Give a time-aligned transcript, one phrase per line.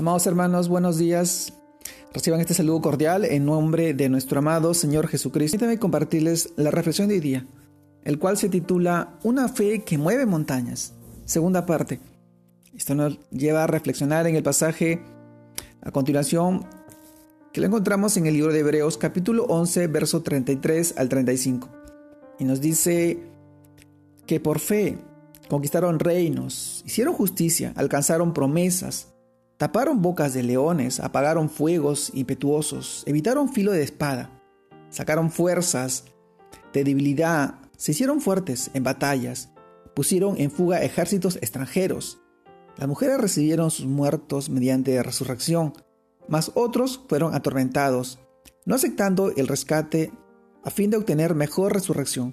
[0.00, 1.52] Amados hermanos, buenos días.
[2.14, 5.58] Reciban este saludo cordial en nombre de nuestro amado Señor Jesucristo.
[5.58, 7.46] Permítanme compartirles la reflexión de hoy día,
[8.04, 10.94] el cual se titula Una fe que mueve montañas.
[11.26, 12.00] Segunda parte.
[12.74, 15.02] Esto nos lleva a reflexionar en el pasaje
[15.82, 16.64] a continuación
[17.52, 21.68] que lo encontramos en el libro de Hebreos capítulo 11, verso 33 al 35.
[22.38, 23.18] Y nos dice
[24.24, 24.96] que por fe
[25.50, 29.08] conquistaron reinos, hicieron justicia, alcanzaron promesas,
[29.60, 34.30] Taparon bocas de leones, apagaron fuegos impetuosos, evitaron filo de espada,
[34.88, 36.04] sacaron fuerzas
[36.72, 39.50] de debilidad, se hicieron fuertes en batallas,
[39.94, 42.22] pusieron en fuga ejércitos extranjeros.
[42.78, 45.74] Las mujeres recibieron sus muertos mediante resurrección,
[46.26, 48.18] mas otros fueron atormentados,
[48.64, 50.10] no aceptando el rescate
[50.64, 52.32] a fin de obtener mejor resurrección.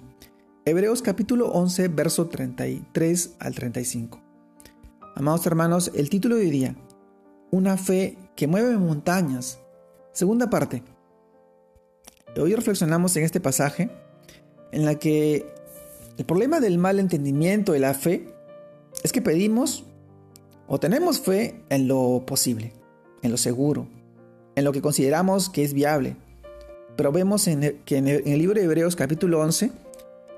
[0.64, 4.18] Hebreos capítulo 11, verso 33 al 35.
[5.14, 6.76] Amados hermanos, el título de hoy día,
[7.50, 9.58] una fe que mueve montañas.
[10.12, 10.82] Segunda parte.
[12.36, 13.90] Hoy reflexionamos en este pasaje
[14.72, 15.46] en la que
[16.16, 18.28] el problema del mal entendimiento de la fe
[19.02, 19.84] es que pedimos
[20.66, 22.72] o tenemos fe en lo posible,
[23.22, 23.88] en lo seguro,
[24.54, 26.16] en lo que consideramos que es viable.
[26.96, 29.70] Pero vemos en que en el libro de Hebreos capítulo 11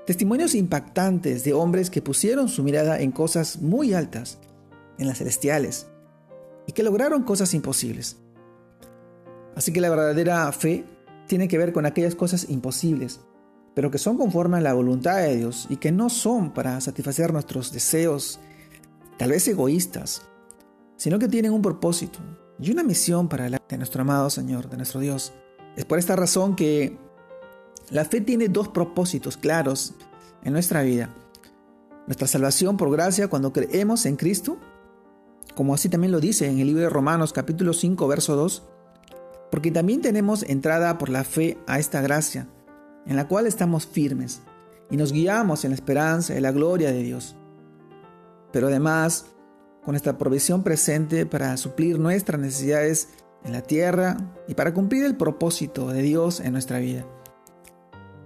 [0.05, 4.39] testimonios impactantes de hombres que pusieron su mirada en cosas muy altas,
[4.97, 5.87] en las celestiales,
[6.71, 8.15] y que lograron cosas imposibles.
[9.57, 10.85] Así que la verdadera fe
[11.27, 13.19] tiene que ver con aquellas cosas imposibles,
[13.75, 17.33] pero que son conforme a la voluntad de Dios y que no son para satisfacer
[17.33, 18.39] nuestros deseos,
[19.17, 20.21] tal vez egoístas,
[20.95, 22.19] sino que tienen un propósito
[22.57, 25.33] y una misión para el de nuestro amado Señor, de nuestro Dios.
[25.75, 26.97] Es por esta razón que
[27.89, 29.93] la fe tiene dos propósitos claros
[30.41, 31.13] en nuestra vida.
[32.07, 34.57] Nuestra salvación por gracia cuando creemos en Cristo
[35.61, 38.63] como así también lo dice en el libro de Romanos capítulo 5 verso 2,
[39.51, 42.49] porque también tenemos entrada por la fe a esta gracia,
[43.05, 44.41] en la cual estamos firmes
[44.89, 47.35] y nos guiamos en la esperanza y la gloria de Dios.
[48.51, 49.27] Pero además,
[49.85, 53.09] con esta provisión presente para suplir nuestras necesidades
[53.43, 54.17] en la tierra
[54.47, 57.05] y para cumplir el propósito de Dios en nuestra vida.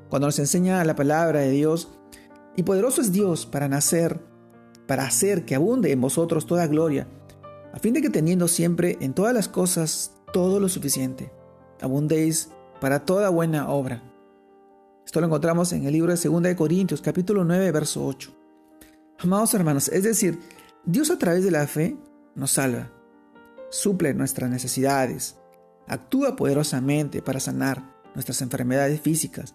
[0.10, 1.90] Cuando nos enseña la palabra de Dios,
[2.56, 4.22] y poderoso es Dios para nacer
[4.88, 7.08] para hacer que abunde en vosotros toda gloria,
[7.76, 11.30] a fin de que teniendo siempre en todas las cosas todo lo suficiente,
[11.82, 12.50] abundéis
[12.80, 14.02] para toda buena obra.
[15.06, 18.34] Esto lo encontramos en el libro de 2 de Corintios, capítulo 9, verso 8.
[19.20, 20.40] Amados hermanos, es decir,
[20.86, 21.98] Dios a través de la fe
[22.34, 22.94] nos salva,
[23.70, 25.36] suple nuestras necesidades,
[25.86, 29.54] actúa poderosamente para sanar nuestras enfermedades físicas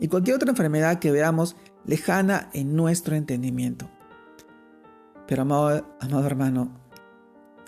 [0.00, 1.54] y cualquier otra enfermedad que veamos
[1.84, 3.88] lejana en nuestro entendimiento.
[5.28, 6.89] Pero amado, amado hermano,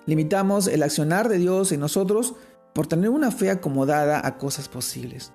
[0.06, 2.34] limitamos el accionar de Dios en nosotros
[2.74, 5.32] por tener una fe acomodada a cosas posibles.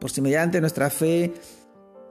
[0.00, 1.34] Por si mediante nuestra fe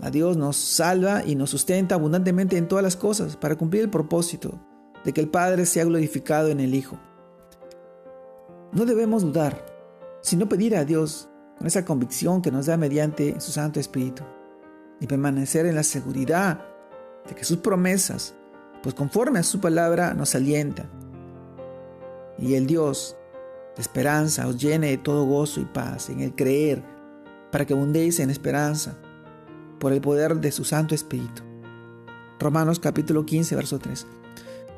[0.01, 3.89] a Dios nos salva y nos sustenta abundantemente en todas las cosas para cumplir el
[3.89, 4.59] propósito
[5.03, 6.97] de que el Padre sea glorificado en el Hijo.
[8.71, 9.65] No debemos dudar,
[10.21, 14.23] sino pedir a Dios con esa convicción que nos da mediante su Santo Espíritu
[14.99, 16.59] y permanecer en la seguridad
[17.27, 18.33] de que sus promesas
[18.83, 20.89] pues conforme a su palabra nos alienta.
[22.37, 23.15] Y el Dios
[23.75, 26.83] de esperanza os llene de todo gozo y paz en el creer,
[27.51, 28.97] para que abundéis en esperanza
[29.79, 31.43] por el poder de su Santo Espíritu.
[32.39, 34.05] Romanos capítulo 15, verso 3.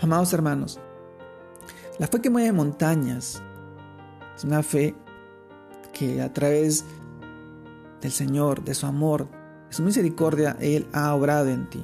[0.01, 0.79] Amados hermanos,
[1.97, 3.41] la fe que mueve montañas
[4.35, 4.95] es una fe
[5.93, 6.85] que a través
[8.01, 9.27] del Señor, de su amor,
[9.69, 11.83] de su misericordia, Él ha obrado en ti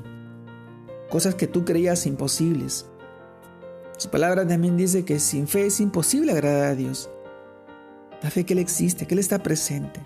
[1.14, 2.88] cosas que tú creías imposibles.
[3.98, 7.10] Su palabra también dice que sin fe es imposible agradar a Dios.
[8.22, 10.02] La fe que Él existe, que Él está presente,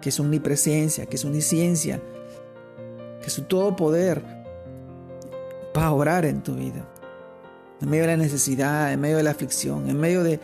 [0.00, 2.00] que es omnipresencia, que es omnisciencia,
[3.22, 4.22] que su todo poder
[5.76, 6.88] va a orar en tu vida.
[7.80, 10.40] En medio de la necesidad, en medio de la aflicción, en medio de,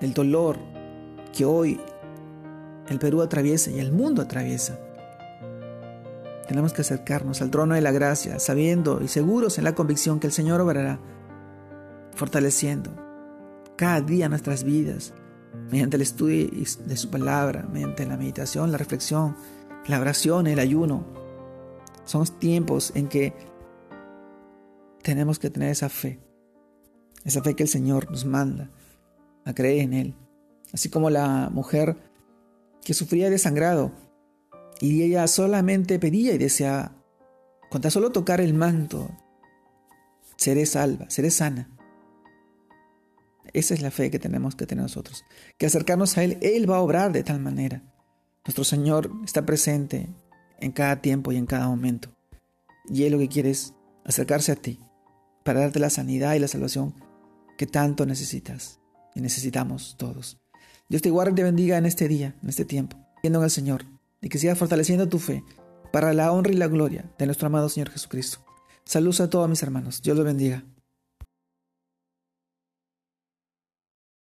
[0.00, 0.56] del dolor
[1.36, 1.80] que hoy
[2.88, 4.78] el Perú atraviesa y el mundo atraviesa.
[6.46, 10.26] Tenemos que acercarnos al trono de la gracia, sabiendo y seguros en la convicción que
[10.26, 10.98] el Señor obrará,
[12.18, 12.90] fortaleciendo
[13.76, 15.14] cada día nuestras vidas,
[15.70, 19.36] mediante el estudio de su palabra, mediante la meditación, la reflexión,
[19.86, 21.06] la oración, el ayuno.
[22.04, 23.34] Son tiempos en que
[25.02, 26.20] tenemos que tener esa fe,
[27.24, 28.68] esa fe que el Señor nos manda
[29.44, 30.14] a creer en Él.
[30.72, 31.96] Así como la mujer
[32.82, 33.92] que sufría de sangrado
[34.80, 36.96] y ella solamente pedía y deseaba,
[37.70, 39.08] con tan solo tocar el manto,
[40.36, 41.77] seré salva, seré sana.
[43.52, 45.24] Esa es la fe que tenemos que tener nosotros.
[45.58, 47.82] Que acercarnos a Él, Él va a obrar de tal manera.
[48.44, 50.08] Nuestro Señor está presente
[50.60, 52.10] en cada tiempo y en cada momento.
[52.88, 53.74] Y Él lo que quiere es
[54.04, 54.80] acercarse a ti
[55.44, 56.94] para darte la sanidad y la salvación
[57.56, 58.80] que tanto necesitas
[59.14, 60.38] y necesitamos todos.
[60.88, 63.50] Dios te guarde y te bendiga en este día, en este tiempo, viendo en el
[63.50, 63.84] Señor,
[64.22, 65.44] y que sigas fortaleciendo tu fe
[65.92, 68.38] para la honra y la gloria de nuestro amado Señor Jesucristo.
[68.84, 70.00] Saludos a todos mis hermanos.
[70.02, 70.64] Dios los bendiga.